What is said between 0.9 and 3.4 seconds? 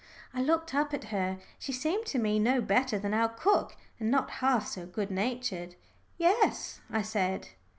at her. She seemed to me no better than our